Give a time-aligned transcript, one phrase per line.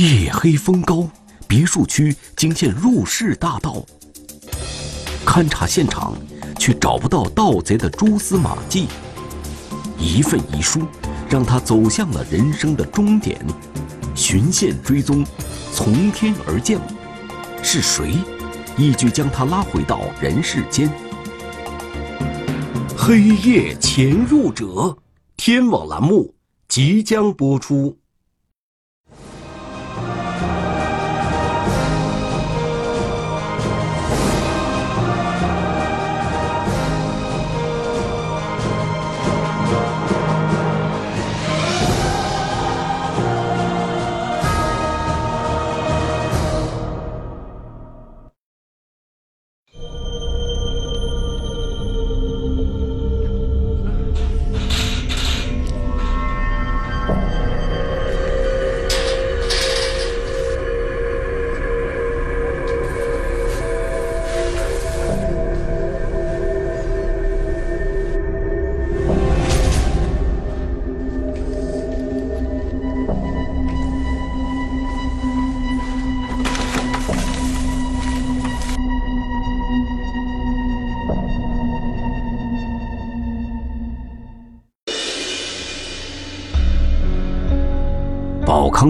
[0.00, 1.06] 夜黑风高，
[1.46, 3.84] 别墅区惊现入室大盗。
[5.26, 6.14] 勘察现场，
[6.58, 8.88] 却找不到盗贼的蛛丝马迹。
[9.98, 10.86] 一份遗书，
[11.28, 13.44] 让他走向了人生的终点。
[14.14, 15.22] 循线追踪，
[15.70, 16.80] 从天而降，
[17.62, 18.14] 是谁
[18.78, 20.90] 一举将他拉回到人世间？
[22.96, 24.96] 黑夜潜入者，
[25.36, 26.34] 天网栏目
[26.68, 27.99] 即将播出。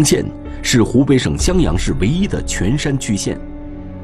[0.00, 0.24] 康县
[0.62, 3.38] 是湖北省襄阳市唯一的全山区县，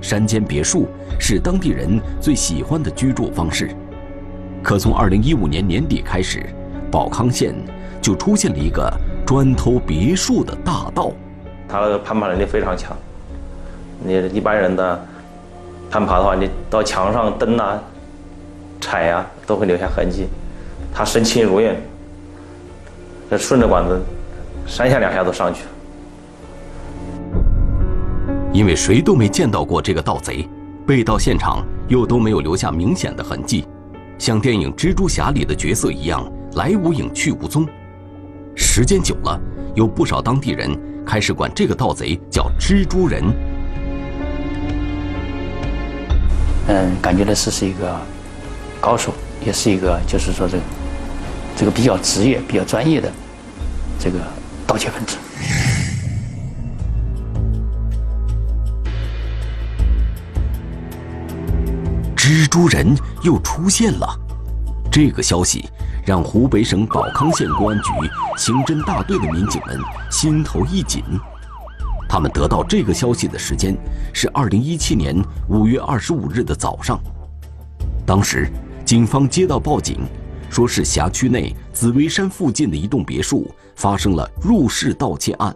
[0.02, 0.86] 山间别墅
[1.18, 3.70] 是当地人最喜欢的居住方式。
[4.62, 6.44] 可从2015年年底开始，
[6.90, 7.54] 保康县
[8.02, 8.92] 就出现了一个
[9.24, 11.12] 专偷别墅的大盗。
[11.66, 12.94] 他的攀爬能力非常强，
[14.04, 15.02] 你一般人的
[15.90, 17.82] 攀爬的话，你到墙上蹬啊、
[18.82, 20.26] 踩呀，都会留下痕迹。
[20.92, 21.74] 他身轻如燕，
[23.30, 23.98] 这顺着管子。
[24.68, 25.68] 三下两下都上去了，
[28.56, 30.48] 因为谁都没见到过这个盗贼，
[30.86, 33.66] 被盗现场又都没有留下明显的痕迹，
[34.18, 37.68] 像电影《蜘蛛侠》里的角色一样，来无影去无踪。
[38.54, 39.38] 时间久了，
[39.74, 40.74] 有不少当地人
[41.04, 43.22] 开始管这个盗贼叫“蜘蛛人”。
[46.68, 47.94] 嗯，感觉的是是一个
[48.80, 49.12] 高手，
[49.44, 50.62] 也是一个就是说这个
[51.56, 53.12] 这个比较职业、比较专业的
[54.00, 54.18] 这个。
[54.66, 55.16] 盗窃分子，
[62.26, 62.92] 蜘蛛人
[63.22, 64.20] 又出现了。
[64.90, 65.64] 这个消息
[66.04, 67.92] 让湖北省保康县公安局
[68.36, 69.78] 刑侦大队的民警们
[70.10, 71.04] 心头一紧。
[72.08, 73.76] 他们得到这个消息的时间
[74.12, 75.16] 是二零一七年
[75.48, 76.98] 五月二十五日的早上。
[78.04, 78.50] 当时，
[78.84, 80.00] 警方接到报警。
[80.50, 85.54] 说是辖区内紫薇山附近的一栋别墅发生了入室盗窃案。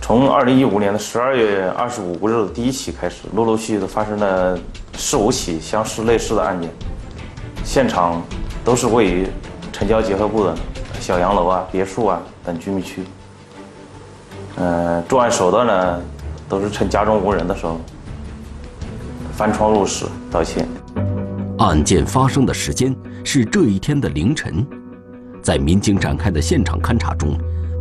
[0.00, 4.58] 从二零一五年的十二月二十五日第一起开始，陆陆续续的发生了
[4.96, 6.70] 四五起相似类似的案件，
[7.64, 8.22] 现场
[8.64, 9.26] 都是位于
[9.72, 10.54] 城郊结合部的
[11.00, 13.02] 小洋楼啊、别墅啊等居民区。
[14.56, 16.02] 嗯，作案手段呢，
[16.48, 17.80] 都是趁家中无人的时候
[19.32, 20.64] 翻窗入室盗窃。
[21.58, 22.94] 案件发生的时间
[23.24, 24.66] 是这一天的凌晨，
[25.42, 27.36] 在民警展开的现场勘查中，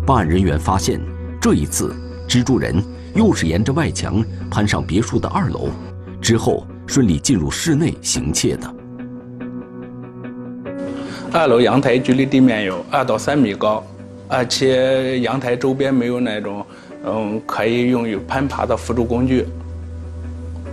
[0.05, 0.99] 办案人员发现，
[1.45, 1.95] 这一次
[2.27, 2.83] 蜘蛛人
[3.13, 5.69] 又是沿着外墙攀上别墅的二楼，
[6.19, 8.75] 之后顺利进入室内行窃的。
[11.31, 13.85] 二楼阳台距离地面有二到三米高，
[14.27, 16.65] 而且阳台周边没有那种
[17.05, 19.45] 嗯可以用于攀爬的辅助工具。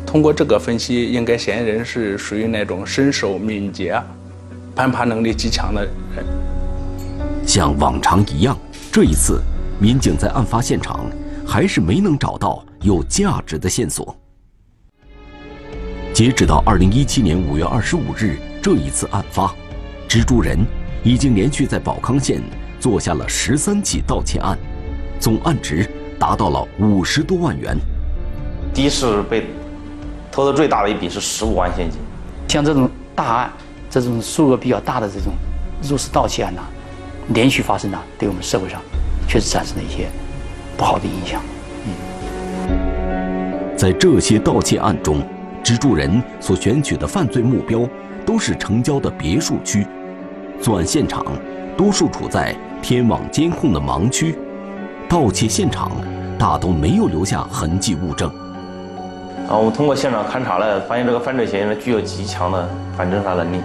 [0.07, 4.03] 通过这个分析，应该嫌疑人是属于那种身手敏捷、
[4.75, 5.85] 攀爬能力极强的
[6.17, 6.25] 人。
[7.47, 8.57] 像往常一样，
[8.91, 9.43] 这一次，
[9.83, 11.07] 民警在案发现场
[11.45, 14.17] 还是没能找到有价值的线索。
[16.15, 19.53] 截止到二零一七年五月二十五日这一次案发，
[20.09, 20.57] 蜘蛛人
[21.03, 22.41] 已经连续在保康县
[22.79, 24.57] 做下了十三起盗窃案，
[25.19, 27.77] 总案值达到了五十多万元。
[28.73, 29.45] 第一次被。
[30.31, 32.01] 偷的最大的一笔是十五万现金。
[32.49, 33.53] 像这种大案，
[33.91, 35.35] 这种数额比较大的这种
[35.83, 36.63] 入室盗窃案呢，
[37.35, 38.81] 连续发生呢，对我们社会上
[39.33, 40.11] 确实产生了一些
[40.77, 41.41] 不好的影响。
[41.87, 45.23] 嗯，在这些盗窃案中，
[45.65, 47.89] 蜘蛛人所选取的犯罪目标
[48.27, 49.87] 都是城郊的别墅区，
[50.61, 51.25] 作案现场
[51.79, 54.37] 多数处在天网监控的盲区，
[55.09, 55.91] 盗窃现场
[56.39, 58.29] 大都没有留下痕迹物证。
[59.49, 62.69] 啊，我们通过现场勘查了，发现这个犯罪嫌疑人具有极强的
[62.99, 63.63] 反侦查能力。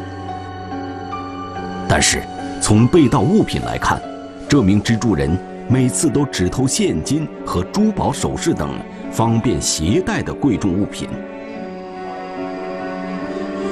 [1.90, 2.24] 但是，
[2.62, 4.02] 从被盗物品来看，
[4.48, 5.38] 这名蜘蛛人
[5.69, 8.80] 每次都只偷现金和珠宝首饰等
[9.12, 11.10] 方便携带的贵重物品。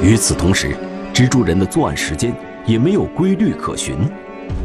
[0.04, 0.76] 与此同时，
[1.14, 3.96] 蜘蛛人的作案时间也没有规律可循，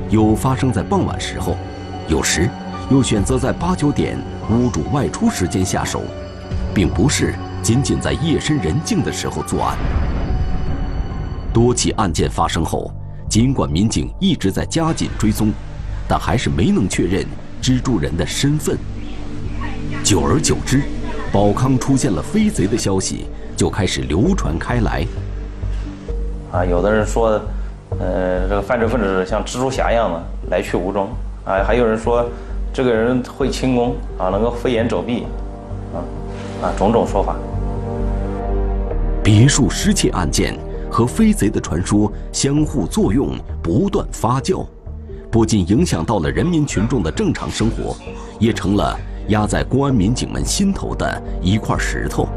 [0.09, 1.57] 有发生在傍晚时候，
[2.09, 2.51] 有时
[2.91, 4.19] 又选择在八九点
[4.51, 6.03] 屋主外出时间下手，
[6.75, 7.33] 并不是
[7.63, 9.79] 仅仅在夜深人静的时候作案。
[11.53, 12.93] 多起案件发生后，
[13.29, 15.53] 尽管民警一直在加紧追踪，
[16.11, 17.25] 但还是没能确认
[17.63, 18.77] 蜘蛛人的身份。
[20.03, 20.83] 久而久之，
[21.31, 23.27] 宝康出现了飞贼的消息
[23.57, 25.07] 就开始流传开来。
[26.51, 27.41] 啊，有的人说，
[28.01, 30.21] 呃，这个犯罪分子像蜘蛛侠一样的
[30.51, 31.11] 来去无踪，
[31.45, 32.29] 啊，还有人说，
[32.75, 35.27] 这个人会轻功，啊，能够飞檐走壁，
[35.95, 36.03] 啊，
[36.67, 37.37] 啊，种种说法。
[39.23, 40.59] 别墅失窃案件
[40.91, 44.67] 和飞贼的传说相互作用，不断发酵，
[45.31, 47.97] 不仅影响到了人民群众的正常生活，
[48.41, 48.99] 也成了
[49.29, 52.29] 压在公安民警们心头的一块石头。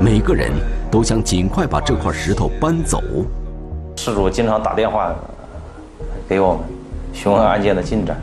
[0.00, 0.50] 每个人
[0.90, 2.98] 都想尽快把这块石头搬走。
[3.96, 5.14] 事主经常打电话
[6.26, 6.62] 给我们，
[7.12, 8.18] 询问案件的进展。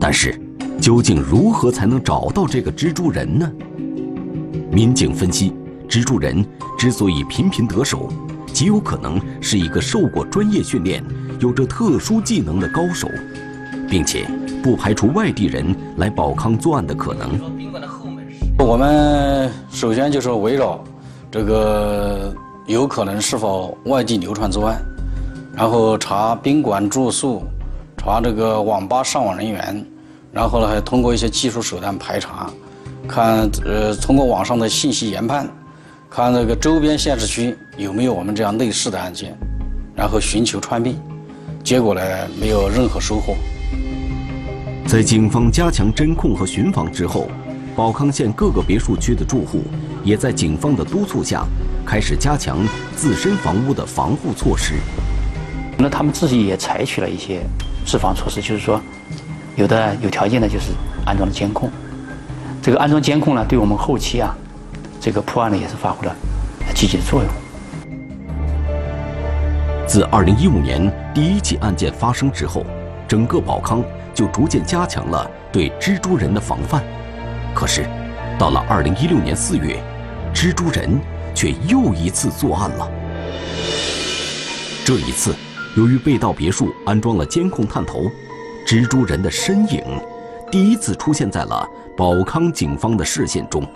[0.00, 0.38] 但是，
[0.80, 3.50] 究竟如何才能找到这个蜘蛛人呢？
[4.72, 5.52] 民警分析，
[5.88, 6.44] 蜘蛛人
[6.76, 8.08] 之所以频频得手，
[8.52, 11.02] 极有可能是一个受过专业训练、
[11.40, 13.08] 有着特殊技能的高手，
[13.88, 14.26] 并且
[14.62, 17.40] 不排除外地人来保康作案的可能。
[18.58, 20.82] 我们首先就是围绕
[21.30, 22.34] 这个
[22.66, 24.82] 有可能是否外地流窜作案，
[25.54, 27.42] 然后查宾馆住宿，
[27.96, 29.86] 查这个网吧上网人员，
[30.32, 32.50] 然后呢还通过一些技术手段排查，
[33.06, 35.48] 看呃通过网上的信息研判，
[36.10, 39.38] 看这个周边县市区有没有我们这样类似的案件，
[39.94, 41.00] 然后寻求串并，
[41.68, 42.00] 结果呢
[42.40, 43.36] 没有任何收获。
[44.86, 47.28] 在警方加强侦控和巡防之后。
[47.76, 49.62] 宝康县各个别墅区的住户，
[50.02, 51.44] 也在警方的督促下，
[51.86, 52.58] 开始加强
[52.96, 54.74] 自身房屋的防护措施。
[55.76, 57.40] 那他们自己也采取了一些
[57.86, 58.80] 自防措施，就是说，
[59.54, 60.72] 有的有条件的，就是
[61.06, 61.70] 安装了监控。
[62.60, 64.34] 这个安装监控呢，对我们后期啊，
[65.00, 66.16] 这个破案呢，也是发挥了
[66.74, 67.30] 积极的作用。
[69.88, 72.62] 自2015年第一起案件发生之后，
[73.08, 73.82] 整个保康
[74.12, 76.84] 就逐渐加强了对蜘蛛人的防范。
[77.54, 77.86] 可是，
[78.38, 79.82] 到了二零一六年四月，
[80.34, 81.00] 蜘蛛人
[81.34, 82.86] 却又一次作案了。
[84.84, 85.34] 这一次，
[85.74, 88.02] 由于被盗别墅安装了监控探头，
[88.66, 89.82] 蜘蛛人的身影
[90.50, 93.66] 第一次出现在了保康警方的视线中。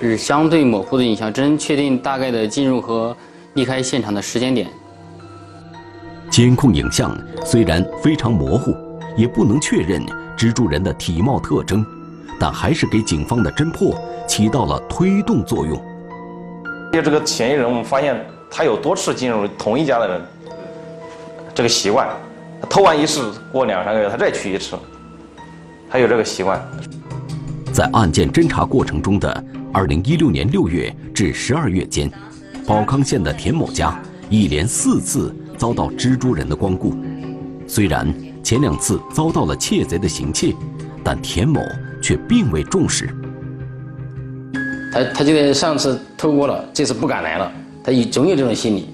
[0.00, 3.16] 就是相对模糊的影像，真确定大概的进入和
[3.54, 4.68] 离开现场的时间点。
[6.30, 8.74] 监控影像虽然非常模糊，
[9.16, 10.04] 也不能确认
[10.36, 11.84] 蜘蛛人的体貌特征。
[12.40, 15.76] 但还是给警方的侦破起到了推动作用。
[16.92, 20.22] 就这个嫌疑人，我们发现他有多次进入同一家的人，
[21.52, 22.08] 这个习惯，
[22.70, 24.78] 偷完一次，过两三个月他再去一次，
[25.90, 26.64] 他有这个习惯。
[27.72, 32.08] 在案件侦查过程中的二零一六年六月至十二月间，
[32.68, 33.98] 宝康县的田某家
[34.28, 36.94] 一连四次遭到蜘蛛人的光顾。
[37.66, 40.54] 虽然前两次遭到了窃贼的行窃，
[41.02, 41.62] 但田某。
[42.00, 43.12] 却并未重视。
[44.92, 47.52] 他他觉得上次偷过了，这次不敢来了，
[47.82, 48.88] 他有总有这种心理。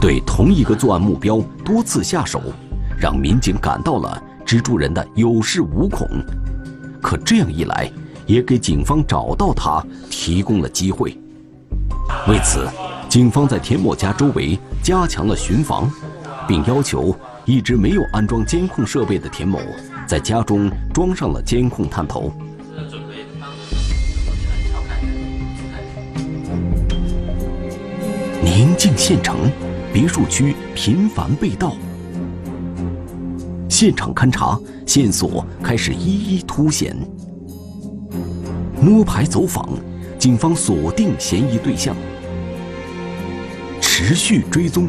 [0.00, 2.40] 对同一个作案目标多次下手，
[2.96, 6.08] 让民警感到了蜘蛛人的有恃无恐。
[7.02, 7.90] 可这样一来，
[8.26, 11.18] 也给警方找到他提供了机会。
[12.26, 12.66] 为此，
[13.08, 15.90] 警方在田某家周围加强了巡防，
[16.48, 19.58] 并要求一直没有安装监控设备的田某。
[20.06, 22.32] 在家中装上了监控探头。
[28.42, 29.50] 宁静县城，
[29.92, 31.72] 别墅区频繁被盗。
[33.68, 36.96] 现场勘查，线索开始一一凸显。
[38.80, 39.68] 摸排走访，
[40.24, 41.94] 警方锁定嫌疑对象，
[43.78, 44.88] 持续追踪，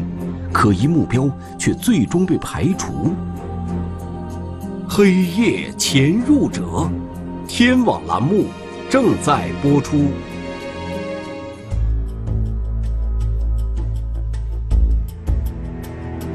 [0.50, 3.14] 可疑目标却最终被排除。
[4.88, 6.90] 黑夜潜入者，
[7.46, 8.46] 天网栏目
[8.88, 10.06] 正在播出。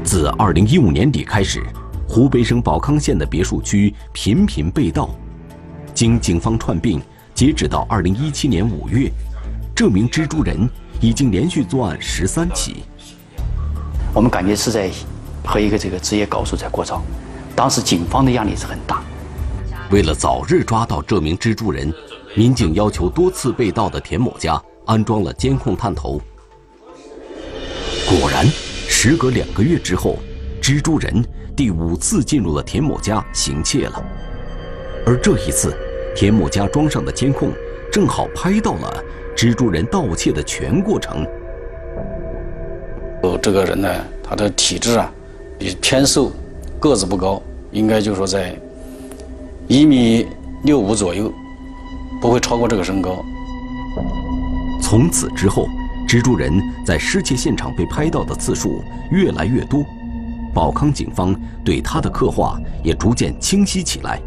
[0.04, 1.60] 自二零一五年底开始，
[2.08, 5.10] 湖北省保康县的别墅区频频被盗。
[5.92, 7.02] 经警方串并，
[7.42, 9.10] 截止到二零一七年五月，
[9.74, 10.56] 这名蜘蛛人
[11.00, 12.84] 已经连续作案十三起。
[14.14, 14.88] 我们感觉是在
[15.44, 17.02] 和一个这个职业高手在过招。
[17.56, 19.02] 当时警方的压力是很大。
[19.90, 21.92] 为了早日抓到这名蜘蛛人，
[22.36, 26.20] 民警要求多次被盗的田某家安装了监控探头。
[28.08, 30.16] 果然，时隔两个月之后，
[30.62, 31.12] 蜘蛛人
[31.56, 34.00] 第五次进入了田某家行窃了。
[35.04, 35.76] 而这一次，
[36.14, 37.50] 田某家庄上的监控
[37.90, 39.02] 正好拍到了
[39.36, 41.26] 蜘蛛人盗窃的全过程。
[43.22, 43.88] 哦，这个人呢，
[44.22, 45.12] 他的体质啊，
[45.58, 46.32] 比偏瘦，
[46.80, 47.40] 个子不高，
[47.70, 48.54] 应该就说在
[49.68, 50.26] 一米
[50.64, 51.32] 六五左右，
[52.20, 53.24] 不会超过这个身高。
[54.80, 55.66] 从此之后，
[56.08, 56.52] 蜘蛛人
[56.84, 59.84] 在失窃现场被拍到的次数越来越多，
[60.52, 64.20] 宝康警方对他的刻画也逐渐清晰起来。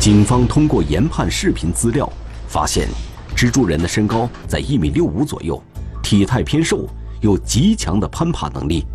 [0.00, 2.10] 警方通过研判视频资料，
[2.48, 2.88] 发现。
[3.36, 5.60] 蜘蛛人的身高在一米六五左右，
[6.04, 6.88] 体态偏瘦，
[7.20, 8.86] 有极强的攀爬能力，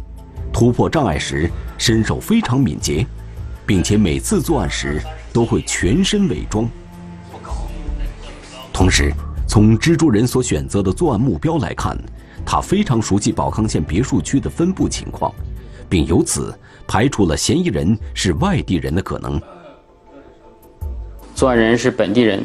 [0.54, 3.06] 突破障碍时身手非常敏捷，
[3.66, 5.02] 并且每次作案时
[5.34, 6.68] 都会全身伪装。
[8.72, 9.14] 同时，
[9.46, 11.98] 从蜘蛛人所选择的作案目标来看，
[12.46, 15.32] 他非常熟悉宝康县别墅区的分布情况，
[15.90, 16.58] 并由此
[16.90, 19.40] 排除了嫌疑人是外地人的可能。
[21.36, 22.44] 作案人是本地人。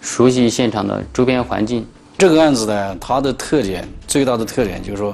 [0.00, 1.84] 熟悉现场的周边环境。
[2.16, 5.12] 这个案子呢，它的特点最大的特点就是说，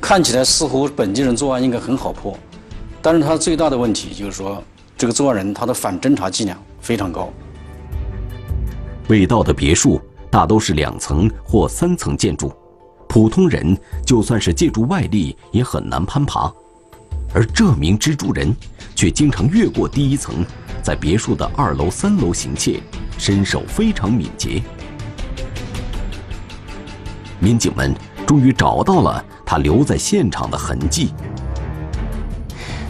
[0.00, 2.38] 看起来似乎本地人作案应该很好破，
[3.00, 4.62] 但是它最大的问题就是说，
[4.96, 7.32] 这个作案人他的反侦查伎俩非常高。
[9.08, 9.98] 被盗的别墅
[10.30, 12.52] 大都是两层或三层建筑，
[13.08, 16.52] 普通人就算是借助外力也很难攀爬，
[17.34, 18.54] 而这名蜘蛛人
[18.94, 20.44] 却经常越过第一层，
[20.82, 22.80] 在别墅的二楼、三楼行窃。
[23.18, 24.62] 身手非常敏捷，
[27.40, 27.92] 民警们
[28.24, 31.12] 终于找到了他留在现场的痕迹。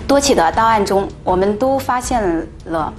[0.07, 2.93] 多起的档案中，我们都发现了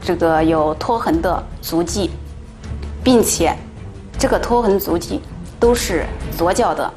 [0.00, 2.10] 这个有拖痕的足迹，
[3.02, 3.52] 并且
[4.16, 5.20] 这个拖痕足迹
[5.58, 6.88] 都是左脚的。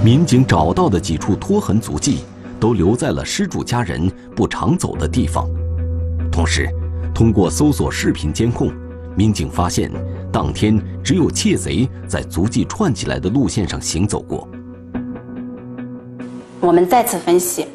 [0.00, 2.20] 民警找到的几处拖痕足迹
[2.58, 5.48] 都留在了失主家人不常走的地方，
[6.30, 6.68] 同时。
[7.14, 8.72] 通过搜索视频监控，
[9.14, 9.92] 民警发现，
[10.32, 14.48] 当天只有窃贼在足迹串起来的路线上行走过。
[16.58, 17.66] 我们再次分析，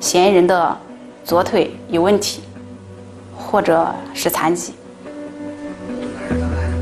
[0.00, 0.78] 嫌疑人的
[1.24, 2.40] 左腿有问题，
[3.36, 4.72] 或者是残疾。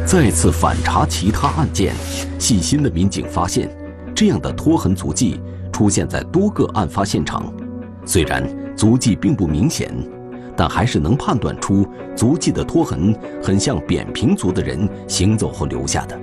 [0.06, 1.92] 再次反查其他案件，
[2.38, 3.68] 细心的民警发现，
[4.16, 5.38] 这样的拖痕足迹
[5.70, 7.52] 出现在多个案发现场，
[8.06, 8.42] 虽然
[8.74, 9.94] 足迹并不明显。
[10.58, 16.18] 但还是能判断出足迹的拖痕很像扁平足的人行走后留下的，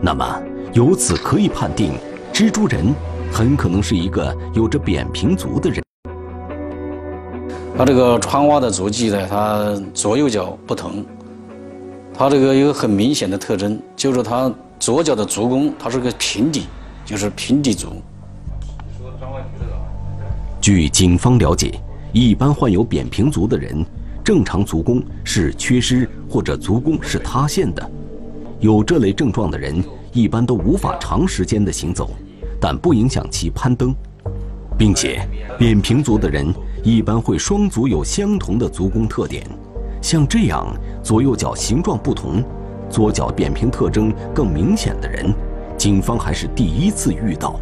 [0.00, 0.40] 那么
[0.72, 1.94] 由此可以判定，
[2.32, 2.94] 蜘蛛人
[3.32, 5.82] 很可能是一个有着扁平足的人。
[7.76, 11.04] 他这个穿袜的足迹呢，他左右脚不同，
[12.14, 16.66] 他这个有很明显的特征，就是他左脚的足弓，它是个平底，
[17.12, 17.88] 就是平底足。
[20.62, 21.78] 据警方了解。
[22.10, 23.84] 一般患有扁平足的人，
[24.22, 27.90] 正常足弓是缺失或者足弓是塌陷的。
[28.60, 32.10] 有这类症状的人，一般都无法长时间的行走，
[32.60, 33.94] 但不影响其攀登。
[34.76, 35.26] 并且，
[35.58, 36.46] 扁平足的人
[36.82, 39.46] 一般会双足有相同的足弓特点。
[40.02, 40.66] 像这样
[41.02, 42.42] 左右脚形状不同，
[42.90, 45.34] 左脚扁平特征更明显的人，
[45.82, 47.58] 警方还是第一次遇到。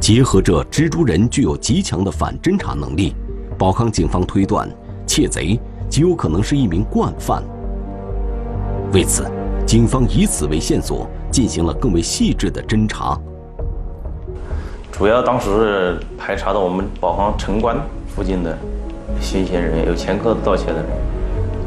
[0.00, 3.14] 结合着蜘蛛人具有极强的反侦查能力，
[3.58, 4.66] 宝康警方推断，
[5.06, 5.60] 窃贼
[5.90, 7.42] 极有可能是一名惯犯。
[8.94, 9.30] 为此，
[9.66, 13.20] 警方以此为线索，进行了更为细致的侦查。
[14.90, 17.76] 主要当时排查到我们宝康城关
[18.08, 18.56] 附近的
[19.20, 20.86] 新鲜人，有前科盗窃的人，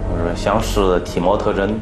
[0.10, 1.80] 或者相似的体貌特征。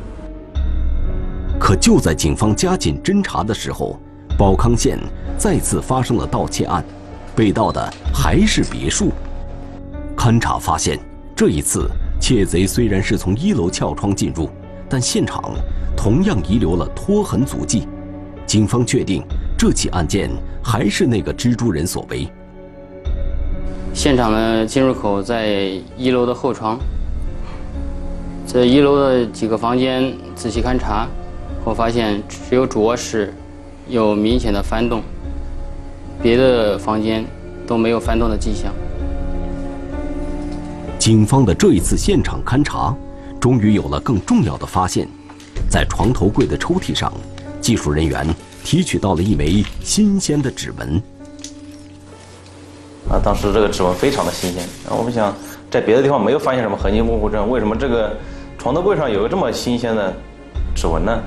[1.66, 4.00] 可就在警方加紧侦查的时候，
[4.38, 5.00] 宝康县。
[5.36, 6.86] 再次发生了盗窃案，
[7.36, 9.12] 被盗的还是别墅。
[10.16, 11.00] 勘查发现，
[11.36, 11.90] 这一次
[12.22, 14.48] 窃贼虽然是从一楼撬窗进入，
[14.88, 15.56] 但现场
[15.98, 17.88] 同样遗留了拖痕足迹。
[18.46, 19.24] 警方确定，
[19.58, 20.30] 这起案件
[20.64, 22.28] 还是那个蜘蛛人所为。
[23.92, 26.78] 现场的进入口在一楼的后窗，
[28.46, 31.08] 在一楼的几个房间仔细勘查，
[31.66, 33.34] 我发现只有主卧室
[33.90, 35.02] 有明显的翻动。
[36.22, 37.26] 别的房间
[37.66, 38.72] 都没有翻动的迹象。
[41.00, 42.96] 警方的这一次现场勘查，
[43.40, 45.08] 终于有了更重要的发现。
[45.68, 47.12] 在床头柜的抽屉上，
[47.60, 48.28] 技术人员
[48.64, 51.02] 提取到了一枚新鲜的指纹。
[53.10, 54.64] 啊，当时这个指纹非常的新鲜。
[54.84, 55.34] 然后我们想，
[55.72, 58.16] 在别的地方没有发现什么痕迹模糊症，为什么这个
[58.56, 60.14] 床头柜上有个这么新鲜的
[60.76, 61.20] 指纹呢？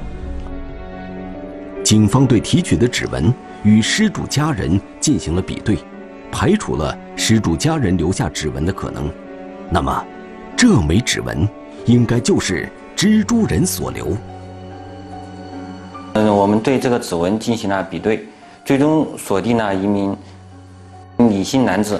[1.88, 5.78] 警方对提取的指纹与失主家人进行了比对，
[6.30, 9.11] 排除了失主家人留下指纹的可能。
[9.71, 10.04] 那么，
[10.54, 11.49] 这枚指纹
[11.87, 14.14] 应该就是蜘蛛人所留。
[16.12, 18.26] 嗯，我们对这个指纹进行了比对，
[18.66, 20.14] 最终锁定了一名
[21.16, 21.99] 李姓男子。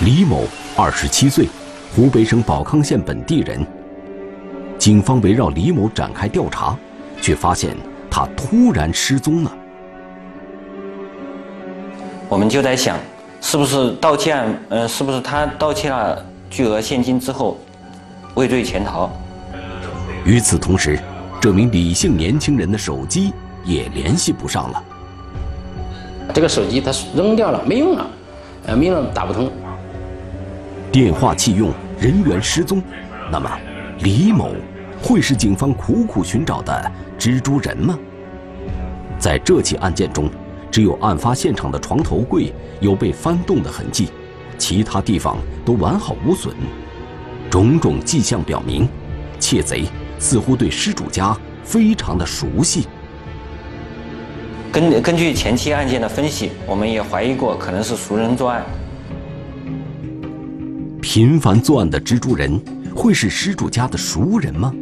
[0.00, 0.42] 李某，
[0.74, 1.48] 二十七岁，
[1.94, 3.64] 湖北省保康县本地人。
[4.76, 6.76] 警方围绕李某展开调查，
[7.20, 7.76] 却发现
[8.10, 9.52] 他突然失踪了。
[12.28, 12.98] 我们就在想，
[13.40, 14.58] 是不是盗窃案？
[14.70, 17.58] 呃，是不是他盗窃了巨额现金之后，
[18.34, 19.10] 畏罪潜逃？
[20.24, 20.98] 与此同时，
[21.40, 23.32] 这名李姓年轻人的手机
[23.64, 24.82] 也联系不上了。
[26.32, 28.06] 这个手机他扔掉了，没用了，
[28.66, 29.50] 呃，没用打不通。
[30.90, 32.82] 电话弃用，人员失踪。
[33.30, 33.50] 那么，
[33.98, 34.52] 李某
[35.04, 37.98] 会是警方苦苦寻找的蜘蛛人吗？
[39.18, 40.30] 在这起案件中，
[40.70, 44.08] 只有案发现场的床头柜有被翻动的痕迹，
[44.56, 46.56] 其他地方都完好无损。
[47.50, 48.88] 种种迹象表明，
[49.38, 49.84] 窃贼
[50.18, 52.86] 似乎对失主家非常的熟悉。
[54.72, 58.64] 根根据前期案件的分析，我们也怀疑过可能是熟人作案。
[61.02, 62.58] 频繁作案的蜘蛛人
[62.96, 64.72] 会是失主家的熟人吗？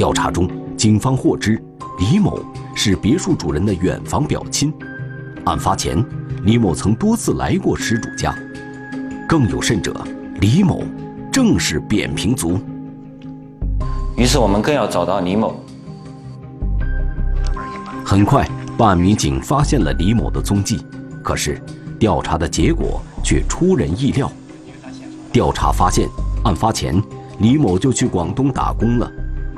[0.00, 1.62] 调查中，警方获知
[1.98, 2.42] 李某
[2.74, 4.72] 是别墅主人的远房表亲。
[5.44, 6.02] 案发前，
[6.42, 8.34] 李某曾多次来过失主家。
[9.28, 9.94] 更有甚者，
[10.40, 10.82] 李某
[11.30, 12.58] 正是扁平足。
[14.16, 15.62] 于是我们更要找到李某。
[18.02, 20.80] 很快，办案民警发现了李某的踪迹。
[21.22, 21.60] 可是，
[21.98, 24.32] 调查的结果却出人意料。
[25.30, 26.08] 调查发现，
[26.44, 26.98] 案发前
[27.40, 29.12] 李某就去广东打工了，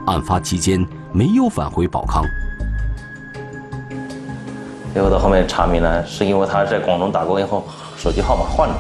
[0.07, 2.25] 案发期间没有返回保康。
[4.93, 7.65] 最后到后面查明呢，是因为他在广东打工以后，
[7.97, 8.75] 手机号码换了。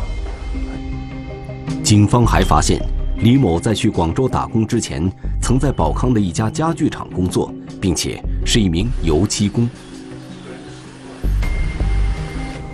[1.82, 2.80] 警方还发现，
[3.18, 9.68] 李某在去广州打工之前，曾在保康的一家家具厂工作，并且是一名油漆工。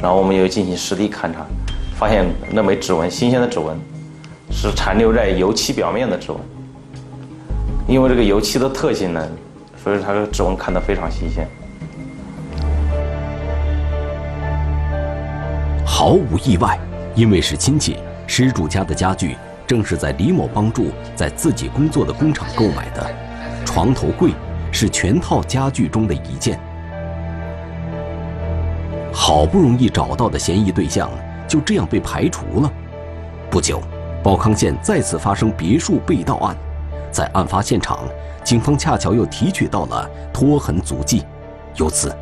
[0.00, 1.46] 然后我们又进行实地勘查，
[1.96, 3.78] 发现那枚指纹，新鲜的指纹。
[4.50, 6.40] 是残留在油漆表面的指纹，
[7.88, 9.28] 因为这个油漆的特性呢，
[9.82, 11.48] 所以它的指纹看得非常新鲜。
[15.86, 16.78] 毫无意外，
[17.14, 17.96] 因为是亲戚，
[18.26, 23.10] 失主家的家具正是在李某帮助在自己工作的工厂购买的。
[23.64, 24.32] 床头柜
[24.70, 26.60] 是全套家具中的一件。
[29.10, 31.10] 好不容易找到的嫌疑对象
[31.48, 32.70] 就这样被排除了。
[33.50, 33.80] 不久。
[34.20, 36.54] 保康县再次发生别墅被盗案，
[37.10, 38.00] 在案发现场，
[38.44, 41.24] 警方恰巧又提取到了拖痕足迹，
[41.76, 42.14] 由此，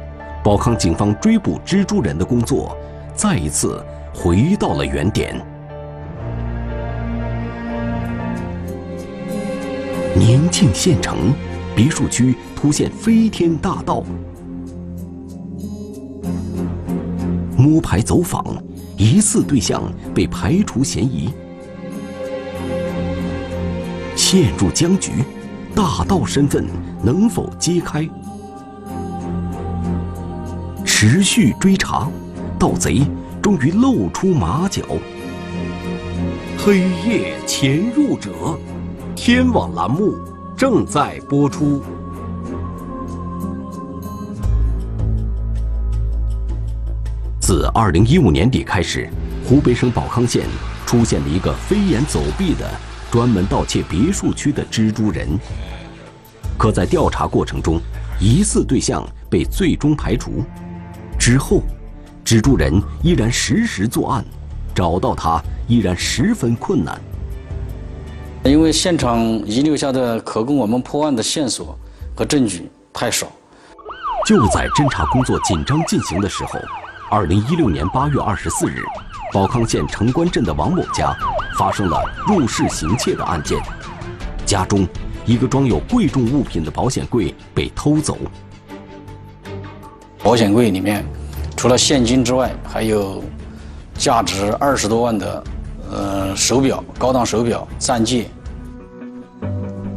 [0.42, 2.76] 保康警方追捕蜘蛛人的工作
[3.14, 5.40] 再一次回到了原点。
[10.14, 11.32] 宁静县城
[11.74, 14.02] 别墅区突现飞天大盗，
[17.56, 18.44] 摸排走访，
[18.96, 19.82] 疑似对象
[20.14, 21.30] 被排除嫌疑。
[24.28, 25.24] 陷入僵局，
[25.72, 26.66] 大盗身份
[27.00, 28.04] 能否揭开？
[30.84, 32.10] 持续追查，
[32.58, 33.06] 盗贼
[33.40, 34.82] 终于露出马脚。
[36.58, 38.58] 黑夜潜入者，
[39.14, 40.16] 天网栏目
[40.56, 41.80] 正在播出。
[47.38, 49.08] 自二零一五年底开始，
[49.48, 50.44] 湖北省保康县
[50.84, 52.68] 出现了一个飞檐走壁的。
[53.10, 55.28] 专门盗窃别墅区的蜘蛛人，
[56.58, 57.80] 可在调查过程中，
[58.20, 60.44] 疑似对象被最终排除。
[61.18, 61.62] 之后，
[62.24, 64.24] 蜘蛛人依然实时作案，
[64.74, 67.00] 找到他依然十分困难。
[68.44, 71.76] 因为现场遗留下的可供我们破案的线索
[72.14, 73.26] 和证据太少。
[74.26, 76.60] 就在侦查工作紧张进行的时候，
[77.10, 78.82] 二零一六年八月二十四日。
[79.32, 81.14] 保康县城关镇的王某家
[81.58, 83.60] 发生了入室行窃的案件，
[84.46, 84.86] 家中
[85.24, 88.16] 一个装有贵重物品的保险柜被偷走。
[90.22, 91.04] 保险柜里面
[91.56, 93.22] 除了现金之外，还有
[93.94, 95.44] 价值二十多万的
[95.90, 98.28] 呃手表、高档手表、钻戒。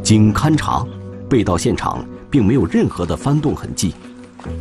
[0.04, 0.86] 经勘查，
[1.30, 3.94] 被盗现场并没有任何的翻动痕迹，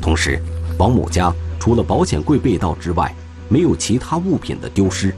[0.01, 0.41] 同时，
[0.79, 3.15] 王某家除了保险柜被盗之外，
[3.49, 5.15] 没有其他物品的丢失。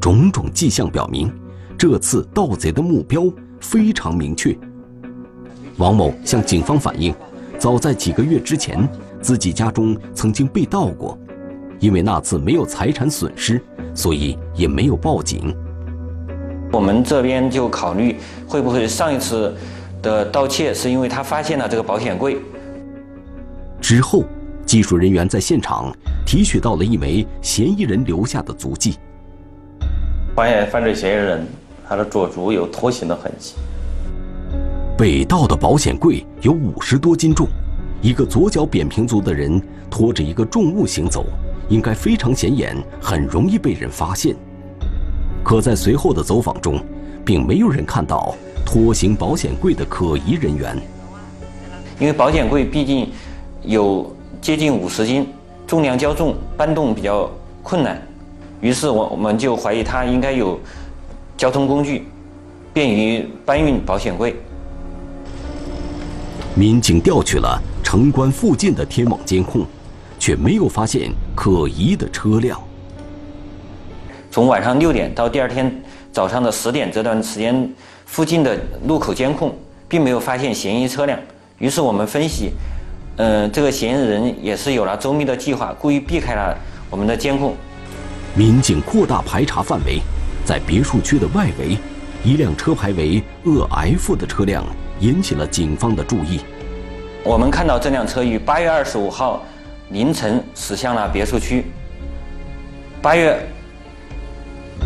[0.00, 1.32] 种种迹象表明，
[1.78, 3.24] 这次盗贼的目标
[3.60, 4.56] 非常明确。
[5.78, 7.14] 王某向警方反映，
[7.58, 8.88] 早在几个月之前，
[9.20, 11.18] 自己家中曾经被盗过，
[11.78, 13.62] 因为那次没有财产损失，
[13.94, 15.56] 所以也没有报警。
[16.72, 19.54] 我们这边就考虑会不会上一次
[20.00, 22.38] 的盗窃是因为他发现了这个保险柜。
[23.80, 24.24] 之后，
[24.72, 28.96] 技术人员在现场提取到了一枚嫌疑人留下的足迹，
[30.34, 31.46] 发现犯罪嫌疑人
[31.86, 33.52] 他的左足有拖行的痕迹。
[34.96, 37.46] 被盗的保险柜有五十多斤重，
[38.00, 41.26] 一个左脚扁平足的人拖着一个重物行走，
[41.68, 44.34] 应该非常显眼，很容易被人发现。
[45.44, 46.82] 可在随后的走访中，
[47.26, 50.74] 并没有人看到拖行保险柜的可疑人员。
[52.00, 53.10] 因为保险柜毕竟
[53.64, 54.11] 有
[54.42, 55.24] 接近五十斤，
[55.68, 57.30] 重量较重，搬动比较
[57.62, 58.02] 困难，
[58.60, 60.58] 于是我我们就怀疑他应该有
[61.36, 62.08] 交通工具，
[62.74, 64.34] 便于搬运保险柜。
[66.56, 69.64] 民警调取了城关附近的天网监控，
[70.18, 72.60] 却没有发现可疑的车辆。
[74.28, 75.72] 从晚上六点到第二天
[76.10, 77.72] 早上的十点这段时间，
[78.06, 79.56] 附近的路口监控
[79.88, 81.16] 并没有发现嫌疑车辆。
[81.58, 82.50] 于是我们分析，
[83.16, 86.56] 嗯，这个嫌疑人也是有了周密的计划，故意避开了
[86.90, 87.54] 我们的监控。
[88.34, 90.00] 民警扩大排查范围，
[90.44, 91.76] 在别墅区的外围，
[92.24, 94.64] 一辆车牌为鄂 F 的车辆。
[95.00, 96.42] 引起了警方的注意。
[97.24, 99.42] 我们看到这辆车于八月二十五号
[99.90, 101.64] 凌晨驶向了别墅区，
[103.02, 103.36] 八月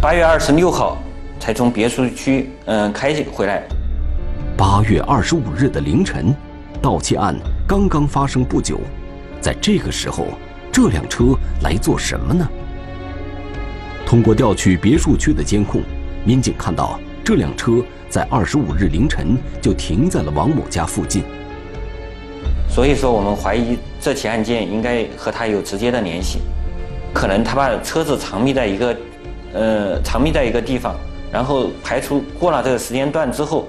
[0.01, 0.97] 八月二十六号
[1.39, 3.62] 才从别墅区嗯开回来。
[4.57, 6.35] 八月二十五日的凌晨，
[6.81, 7.37] 盗窃案
[7.68, 8.79] 刚刚发生不久，
[9.40, 10.29] 在这个时候，
[10.70, 12.48] 这辆车来做什么呢？
[14.07, 15.83] 通过调取别墅区的监控，
[16.24, 17.83] 民警看到这辆车。
[18.09, 21.24] 在二十五日凌晨就停在了王某家附近，
[22.68, 26.38] 所以说我们怀疑这起案件应该和他有直接的联系，
[27.12, 28.96] 可能他把车子藏匿在一个，
[29.52, 30.94] 呃，藏匿在一个地方，
[31.33, 33.66] 然后排除过了这个时间段之后，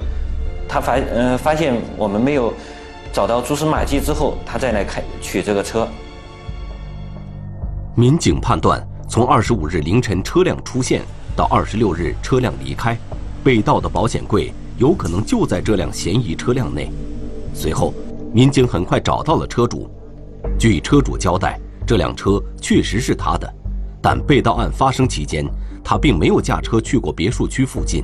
[0.69, 2.53] 他发呃发现我们没有
[3.17, 5.88] 找到蛛丝马迹之后，他再来开取这个车。
[7.95, 11.01] 民警判断，从二十五日凌晨车辆出现
[11.36, 12.95] 到二十六日车辆离开。
[13.43, 16.91] 被盗的保险柜有可能就在这辆嫌疑车辆内。
[17.56, 17.91] 随后，
[18.32, 19.89] 民警很快找到了车主。
[20.60, 23.51] 据车主交代，这辆车确实是他的，
[23.99, 25.43] 但被盗案发生期间，
[25.84, 28.03] 他并没有驾车去过别墅区附近。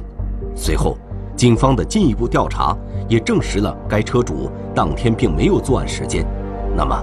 [0.55, 0.97] 随后，
[1.43, 2.73] 警方的进一步调查
[3.09, 6.25] 也证实了该车主当天并没有作案时间。
[6.73, 6.97] 那么，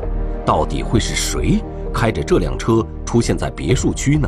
[0.47, 4.27] 到底会是谁开着这辆车出现在别墅区呢？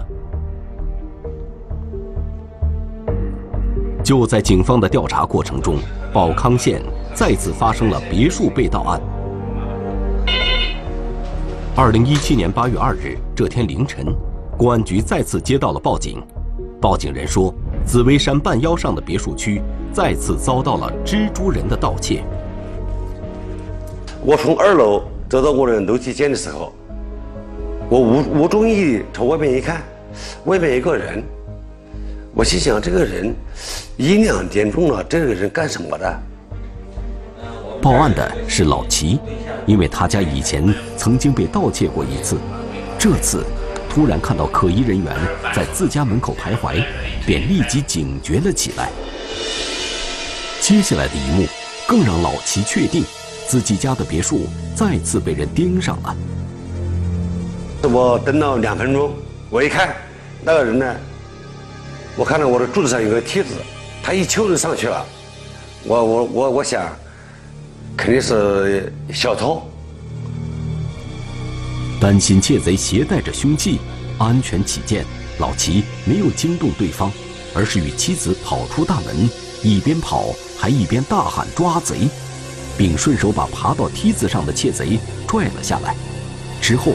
[4.04, 5.76] 就在警方的调查过程中，
[6.12, 6.82] 保康县
[7.14, 9.00] 再次发生了别墅被盗案。
[11.74, 14.14] 二零一七年八月二日这天凌晨，
[14.58, 16.22] 公安局再次接到了报警。
[16.82, 17.54] 报警人说，
[17.86, 22.24] 紫薇山半腰上的别墅区再次遭到了蜘蛛人的盗窃。
[24.24, 26.72] 我从二楼走到我的楼梯间的时候，
[27.88, 29.82] 我无无中意朝外面一看，
[30.46, 31.22] 外面一个人。
[32.34, 33.34] 我心想，这个人
[33.98, 36.18] 一两点钟了，这个人干什么的？
[37.82, 39.20] 报案的是老齐，
[39.66, 42.38] 因为他家以前曾经被盗窃过一次，
[42.98, 43.44] 这次
[43.90, 45.14] 突然看到可疑人员
[45.54, 46.82] 在自家门口徘徊，
[47.26, 48.88] 便立即警觉了起来。
[50.62, 51.44] 接下来的一幕
[51.88, 53.04] 更让老齐确定，
[53.48, 54.46] 自己家的别墅
[54.76, 56.16] 再次被人盯上了。
[57.82, 59.12] 我等了两分钟，
[59.50, 59.96] 我一看，
[60.40, 60.96] 那个人呢？
[62.14, 63.48] 我看到我的柱子上有个梯子，
[64.04, 65.04] 他一丘就上去了。
[65.82, 66.96] 我我我我想，
[67.96, 69.68] 肯定是小偷。
[72.00, 73.80] 担心窃贼携带着凶器，
[74.16, 75.04] 安全起见，
[75.40, 77.10] 老齐没有惊动对方，
[77.52, 79.28] 而是与妻子跑出大门，
[79.62, 80.26] 一边跑
[80.62, 82.08] 还一边大喊抓贼，
[82.78, 84.96] 并顺手把爬到梯子上的窃贼
[85.26, 85.92] 拽了下来。
[86.60, 86.92] 之后，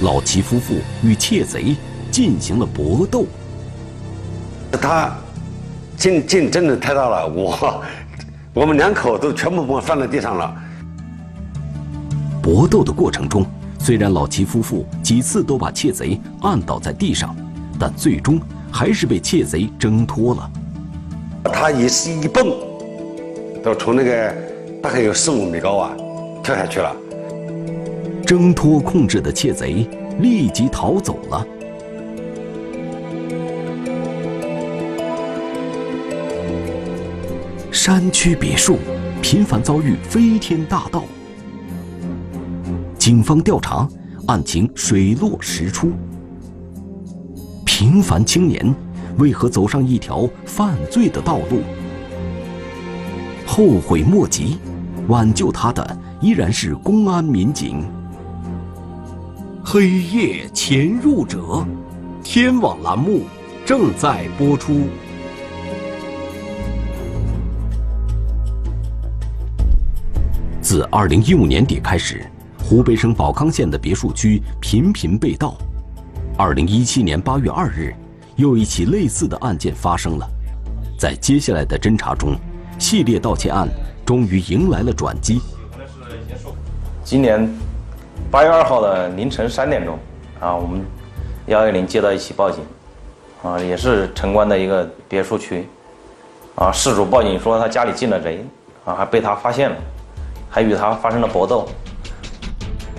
[0.00, 1.76] 老齐夫妇与窃贼
[2.10, 3.26] 进行了搏斗。
[4.72, 5.14] 他
[5.98, 7.84] 劲劲真的太大了，我
[8.54, 10.56] 我们两口都全部把我放在地上了。
[12.42, 13.44] 搏斗的过程中，
[13.78, 17.36] 虽然老齐夫妇几次都把窃贼按倒在地上，
[17.78, 18.40] 但最终
[18.72, 20.50] 还是被窃贼挣脱了。
[21.52, 22.50] 他也是一蹦，
[23.62, 24.34] 都从那个
[24.82, 25.96] 大概有四五米高啊，
[26.42, 26.96] 跳下去了。
[28.26, 29.86] 挣脱控制的窃贼
[30.20, 31.46] 立即逃走了。
[37.70, 38.78] 山区别墅
[39.20, 41.04] 频繁遭遇飞天大盗，
[42.98, 43.88] 警方调查
[44.26, 45.90] 案情水落石出。
[47.64, 48.74] 平凡青年
[49.18, 51.62] 为何走上一条犯罪的道路？
[53.60, 54.56] 后悔莫及，
[55.08, 57.84] 挽救他的依然是公安民警。
[59.62, 61.62] 黑夜潜入者，
[62.24, 63.24] 天网栏目
[63.66, 64.84] 正在播出。
[70.62, 72.24] 自二零一五年底开始，
[72.64, 75.54] 湖北省保康县的别墅区频频被盗。
[76.38, 77.94] 二零一七年八月二日，
[78.36, 80.26] 又一起类似的案件发生了。
[80.98, 82.34] 在接下来的侦查中，
[82.80, 83.68] 系列盗窃案
[84.04, 85.40] 终于迎来了转机。
[87.04, 87.48] 今年
[88.30, 89.98] 八月二号的凌晨三点钟，
[90.40, 90.80] 啊，我们
[91.46, 92.64] 幺幺零接到一起报警，
[93.42, 95.68] 啊，也是城关的一个别墅区，
[96.56, 98.44] 啊，事主报警说他家里进了贼，
[98.84, 99.76] 啊，还被他发现了。
[100.52, 101.68] 还与他发生了搏斗。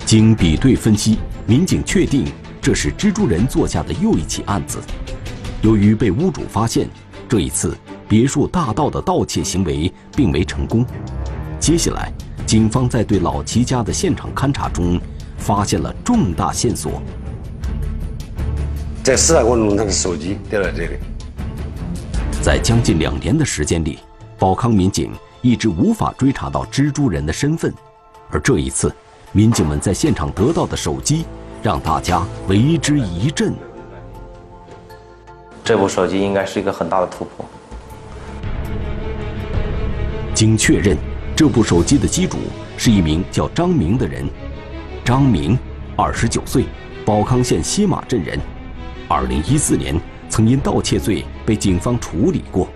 [0.06, 2.24] 经比对分析，民警确定
[2.62, 4.78] 这是蜘蛛人做下的又一起案子。
[5.60, 6.88] 由于被屋主发现，
[7.28, 7.76] 这一次
[8.12, 10.84] 别墅大盗的盗窃行为并没成功。
[11.58, 12.12] 接下来，
[12.44, 15.00] 警方在对老齐家的现场勘查中，
[15.38, 17.00] 发现了重大线索。
[19.02, 20.98] 在视察过程中，他的手机掉在这里。
[22.42, 23.98] 在将近两年的时间里，
[24.38, 25.10] 保康民警。
[25.40, 27.72] 一直无法追查到蜘蛛人的身份，
[28.30, 28.94] 而这一次，
[29.32, 31.24] 民警们在现场得到的手机，
[31.62, 33.54] 让大家为之一振。
[35.64, 37.44] 这部手机应该是一个很大的突破。
[40.34, 40.96] 经确认，
[41.36, 42.38] 这部手机的机主
[42.76, 44.28] 是一名叫张明的人。
[45.04, 45.58] 张明，
[45.96, 46.64] 二十九岁，
[47.04, 48.38] 保康县西马镇人。
[49.08, 52.68] 二零一四年曾因盗窃罪被警方处理过。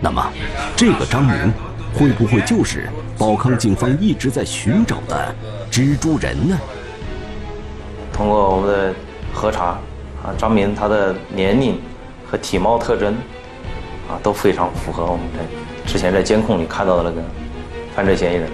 [0.00, 0.32] 那么，
[0.76, 1.52] 这个张明。
[1.94, 5.34] 会不会就是保康警方一直在寻找的
[5.70, 6.58] 蜘蛛人呢？
[8.14, 8.94] 通过我们的
[9.30, 9.78] 核查，
[10.24, 11.78] 啊，张明他的年龄
[12.26, 13.12] 和体貌特征，
[14.08, 15.44] 啊，都非常符合我们的
[15.92, 17.22] 之前在监控里看到的那个
[17.94, 18.50] 犯罪嫌疑人。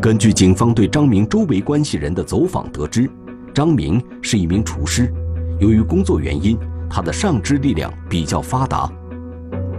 [0.00, 3.10] 根据警方对张明周围关系人的走访得知，
[3.52, 5.12] 张明是一名厨师，
[5.58, 6.56] 由于工作原因，
[6.88, 8.88] 他的上肢力量比较发达，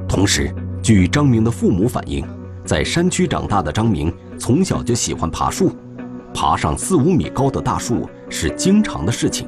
[0.09, 0.53] 同时。
[0.81, 2.25] 据张明的父母反映，
[2.65, 5.71] 在山区长大的张明从小就喜欢爬树，
[6.33, 9.47] 爬上四五米高的大树是经常的事情，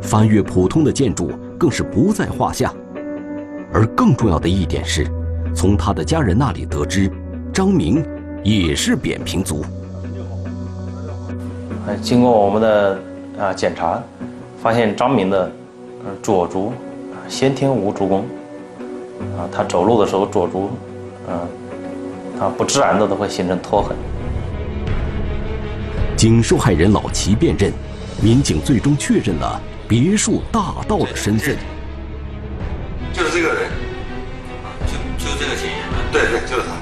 [0.00, 2.72] 翻越普通的建筑更是不在话下。
[3.72, 5.06] 而更重要的一点是，
[5.54, 7.10] 从他的家人那里得知，
[7.52, 8.04] 张明
[8.42, 9.64] 也是扁平足。
[12.02, 12.98] 经过我们的
[13.38, 14.02] 啊检查，
[14.62, 15.50] 发现张明的
[16.22, 16.72] 左足
[17.28, 18.24] 先天无足弓。
[19.36, 20.70] 啊，他走路的时候左足，
[21.28, 23.94] 嗯，啊不自然的都会形成拖痕。
[26.16, 27.72] 经受害人老齐辨认，
[28.22, 31.56] 民警最终确认了别墅大盗的身份。
[33.40, 33.70] 就是这个人，
[34.86, 35.88] 就就这个嫌疑人。
[36.12, 36.74] 对对，就是他。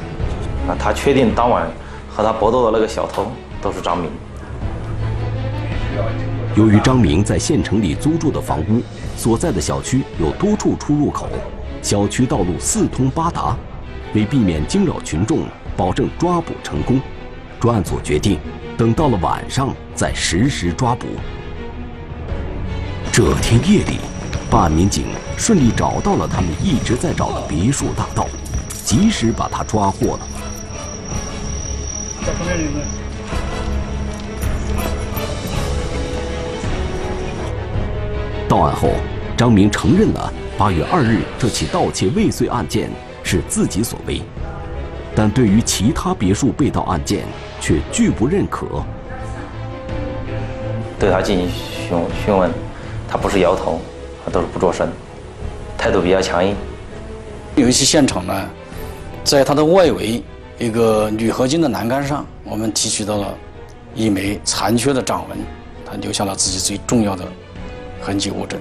[0.67, 1.71] 那，他确定当晚
[2.11, 3.31] 和他搏斗的那个小偷
[3.63, 4.11] 都是张明。
[6.57, 8.83] 由于张明在县城里租住的房屋
[9.17, 11.29] 所在的小区有多处出入口。
[11.81, 13.57] 小区道路四通八达，
[14.13, 15.45] 为避免惊扰群众，
[15.77, 17.01] 保证抓捕成功，
[17.61, 18.37] 专案组决定
[18.77, 21.07] 等到了晚上再实施抓捕。
[23.13, 24.01] 这天夜里，
[24.51, 25.05] 办案民警
[25.37, 28.27] 顺利找到了他们一直在找的别墅大盗，
[28.83, 30.21] 及时把他抓获了。
[38.49, 38.93] 到案后，
[39.37, 40.33] 张明承认了。
[40.57, 42.91] 八月二日，这起盗窃未遂案件
[43.23, 44.23] 是自己所为，
[45.15, 47.27] 但对于其他别墅被盗案件
[47.61, 48.67] 却拒不认可。
[50.99, 52.51] 对他进行询询问，
[53.07, 53.81] 他不是摇头，
[54.29, 54.87] 他都是不作声，
[55.79, 56.55] 态度比较强硬。
[57.57, 58.51] 有一起现场呢，
[59.25, 60.23] 在它的外围
[60.59, 63.35] 一个铝合金的栏杆上，我们提取到了
[63.95, 65.39] 一枚残缺的掌纹，
[65.87, 67.25] 他留下了自己最重要的
[68.03, 68.61] 痕迹物证。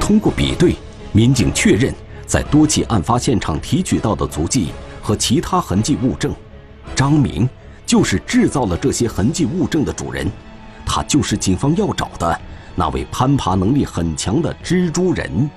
[0.00, 0.76] 通过比对，
[1.10, 1.92] 民警确认，
[2.24, 4.68] 在多起案发现场提取到的足迹
[5.02, 6.32] 和其他痕迹物证，
[6.94, 7.48] 张明
[7.84, 10.30] 就是制造了这些痕迹物证的主人，
[10.86, 12.40] 他就是警方要找的
[12.76, 15.50] 那位攀爬能力很强的蜘蛛人。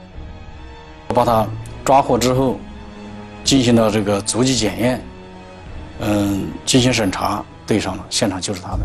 [1.10, 1.48] 我把他
[1.84, 2.58] 抓获之后，
[3.44, 5.02] 进行了这个足迹检验，
[6.00, 8.80] 嗯，进行审查，对上了，现场就是他的。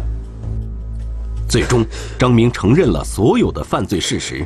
[1.48, 1.86] 最终，
[2.18, 4.44] 张明承认了所有的犯罪事实。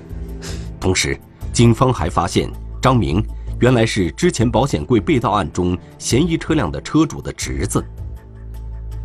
[0.78, 1.18] 同时，
[1.52, 2.50] 警方还发现
[2.82, 3.24] 张明
[3.60, 7.82] 原来是之前保险柜被盗案中嫌疑车辆的车主的侄子。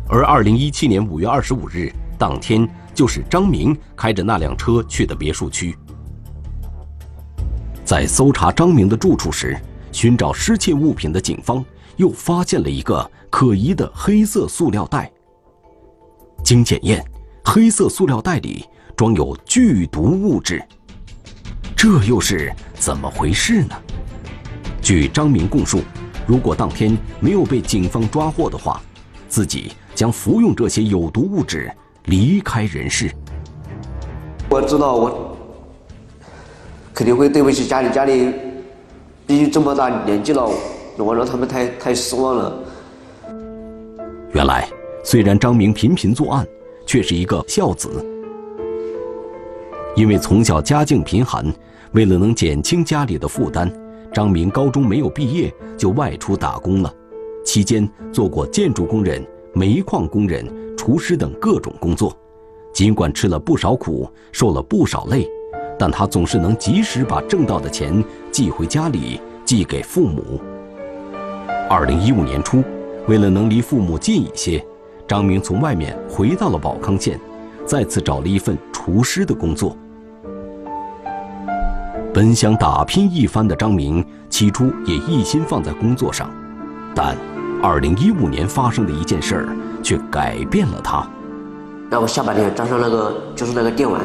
[0.08, 5.76] 而2017年5月25日当天，就是张明开着那辆车去的别墅区。
[7.84, 9.58] 在搜查张明的住处时，
[9.92, 11.62] 寻找失窃物品的警方
[11.96, 15.12] 又发现了一个可疑的黑色塑料袋。
[16.42, 17.04] 经检验，
[17.44, 18.64] 黑色塑料袋里
[18.96, 20.62] 装有剧毒物质。
[21.76, 23.74] 这又是怎么回事呢？
[24.80, 25.82] 据张明供述，
[26.26, 28.80] 如果当天没有被警方抓获的话，
[29.28, 31.70] 自己将服用这些有毒物质
[32.04, 33.10] 离开人世。
[34.50, 35.36] 我知道我
[36.92, 38.32] 肯定会对不起家里，家里
[39.26, 40.48] 毕竟这么大年纪了，
[40.98, 42.58] 我让他们太太失望了。
[44.32, 44.68] 原来，
[45.02, 46.46] 虽然张明频频作案，
[46.86, 47.88] 却是一个孝子。
[49.96, 51.46] 因为从小家境贫寒，
[51.92, 53.72] 为了能减轻家里的负担，
[54.12, 56.92] 张明高中没有毕业就外出打工了。
[57.44, 60.44] 期间做过建筑工人、煤矿工人、
[60.76, 62.16] 厨师等各种工作。
[62.72, 65.28] 尽管吃了不少苦，受了不少累，
[65.78, 70.40] 但他总是能及时把挣到的钱寄回家里，寄给父母。
[71.70, 72.64] 二零一五年初，
[73.06, 74.64] 为了能离父母近一些，
[75.06, 77.18] 张明从外面回到了保康县，
[77.64, 79.76] 再次找了一份厨师的工作。
[82.12, 86.28] 本想打拼一番的张明，起初也一心放在工作上，
[86.94, 87.16] 但
[87.62, 91.06] 2015年发生的一件事儿却改变了他。
[91.88, 94.00] 那我下半天站上那个就是那个电玩，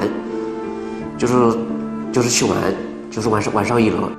[1.17, 1.57] 就是
[2.11, 2.55] 就是去玩，
[3.09, 4.11] 就是晚上晚上一楼。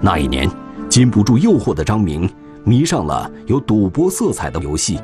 [0.00, 0.50] 那一年，
[0.90, 2.28] 禁不住诱惑的张明
[2.64, 5.00] 迷上了有赌博色彩的游戏，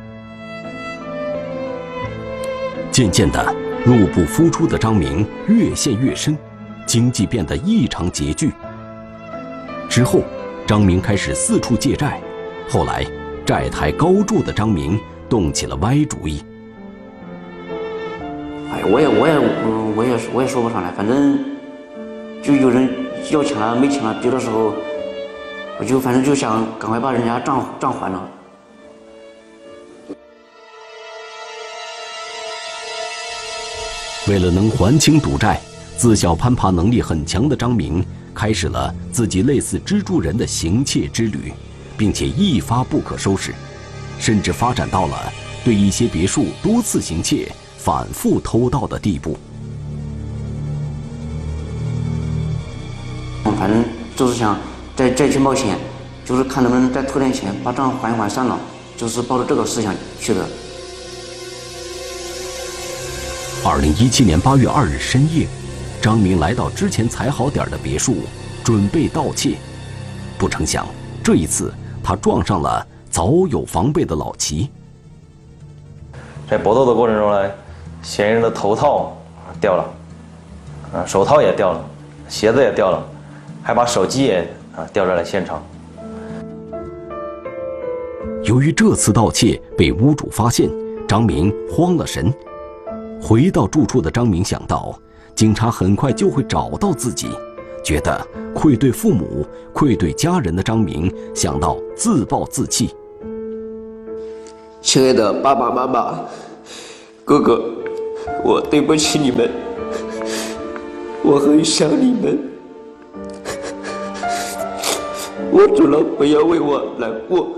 [2.90, 3.54] 渐渐的，
[3.86, 6.36] 入不敷出的张明越陷越深。
[6.86, 8.52] 经济变得异常拮据。
[9.88, 10.20] 之后，
[10.66, 12.20] 张明开始四处借债。
[12.68, 13.06] 后来，
[13.46, 16.42] 债台高筑的张明动起了歪主意。
[18.72, 19.38] 哎，我也，我也，
[19.94, 20.90] 我也，我也说不上来。
[20.92, 21.38] 反正，
[22.42, 22.88] 就有人
[23.30, 24.72] 要钱了，没钱了，有的时候，
[25.78, 28.30] 我就反正就想赶快把人家账账还了。
[34.26, 35.60] 为了能还清赌债。
[35.96, 38.04] 自小攀爬能力很强的张明，
[38.34, 41.52] 开始了自己类似蜘蛛人的行窃之旅，
[41.96, 43.54] 并且一发不可收拾，
[44.18, 45.32] 甚至发展到了
[45.64, 49.38] 对一些别墅多次行窃、反复偷盗的地步。
[53.58, 53.84] 反正
[54.16, 54.58] 就是想
[54.96, 55.78] 再再去冒险，
[56.24, 58.58] 就是看能不能再偷点钱，把账还一还算了，
[58.96, 60.46] 就是抱着这个思想去的。
[63.64, 65.46] 二零一七年八月二日深夜。
[66.02, 68.16] 张明来到之前踩好点的别墅，
[68.62, 69.56] 准备盗窃，
[70.36, 70.86] 不成想
[71.22, 71.72] 这一次
[72.04, 74.70] 他撞上了早有防备的老齐。
[76.46, 77.50] 在搏斗的过程中呢，
[78.02, 79.16] 嫌疑人的头套
[79.58, 79.84] 掉了，
[80.92, 81.82] 啊，手套也掉了，
[82.28, 83.02] 鞋子也掉了，
[83.62, 85.62] 还把手机也啊掉在了现场。
[88.42, 90.70] 由于这次盗窃被屋主发现，
[91.08, 92.30] 张明慌了神。
[93.22, 94.94] 回到住处的张明想到。
[95.34, 97.28] 警察很快就会找到自己，
[97.84, 102.88] 觉得愧对父母、愧对家人的张明想到自暴自弃。
[104.80, 106.18] 亲爱的爸爸妈妈、
[107.26, 107.62] 哥哥，
[108.42, 109.50] 我对不起你们，
[111.22, 112.38] 我很想你们，
[115.52, 117.50] 我走了不要为我难过，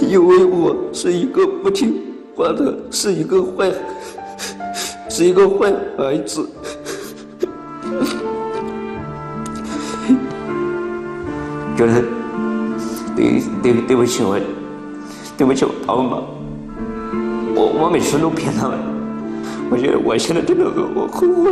[0.00, 2.00] 因为我是一个不听
[2.36, 3.72] 话的，是一个坏。
[5.08, 6.48] 是一个坏孩子，
[11.86, 12.00] 觉得
[13.16, 14.38] 对对对不起我，
[15.36, 16.22] 对不起我爸爸妈妈，
[17.56, 18.78] 我我每次都骗他们，
[19.68, 21.50] 我觉得我现在真的很我后悔，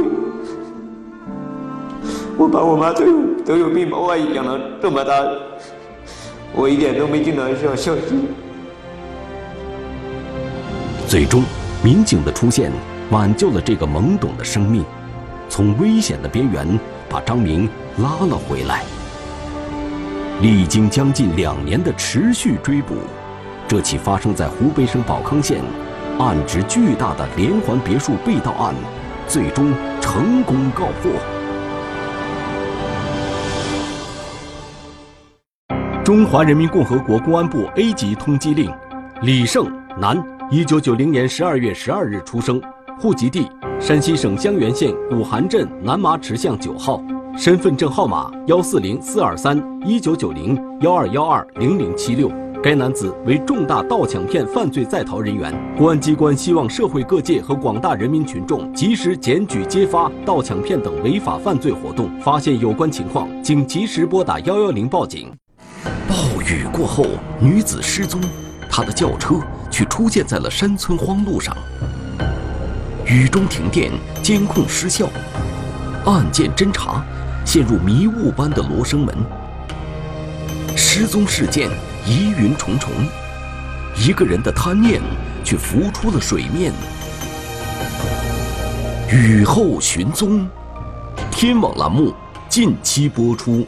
[2.38, 3.12] 我爸我妈都有
[3.44, 5.12] 都有病，把我养了这么大，
[6.54, 8.28] 我一点都没尽到孝孝心。
[11.08, 11.42] 最终，
[11.82, 12.70] 民警的出现。
[13.10, 14.84] 挽救了这个懵懂的生命，
[15.48, 16.78] 从危险的边缘
[17.08, 17.68] 把张明
[17.98, 18.84] 拉了回来。
[20.42, 22.94] 历经将近两年的持续追捕，
[23.68, 25.60] 这起发生在湖北省保康县、
[26.18, 28.74] 案值巨大的连环别墅被盗案，
[29.28, 29.70] 最终
[30.00, 31.12] 成功告破。
[36.02, 38.72] 中华人民共和国公安部 A 级通缉令：
[39.20, 40.16] 李胜，男，
[40.50, 42.58] 一九九零年十二月十二日出生，
[42.98, 43.46] 户籍地
[43.78, 47.02] 山西省襄垣县古韩镇南麻池巷九号，
[47.36, 52.30] 身份证号码幺四零四二三一九九零幺二幺二零零七六。
[52.62, 65.32] 该男子为重大盗抢骗犯罪在逃人员，公安机关希望社会各界和广大人民群众及时检举揭发盗抢骗等违法犯罪活动，发现有关情况，请及时拨打幺幺零报警。
[66.06, 67.06] 暴雨过后，
[67.40, 68.20] 女子失踪，
[68.68, 69.36] 她的轿车
[69.70, 71.56] 却出现在了山村荒路上。
[73.06, 73.90] 雨中停电，
[74.22, 75.08] 监控失效，
[76.04, 77.02] 案件侦查
[77.52, 79.12] 陷入迷雾般的罗生门。
[80.76, 81.68] 失踪事件。
[82.06, 82.92] 疑云重重，
[83.96, 85.02] 一个人的贪念
[85.42, 86.72] 却浮出了水面。
[89.12, 90.48] 雨后寻踪，
[91.28, 92.14] 天网栏目
[92.48, 93.66] 近期播出。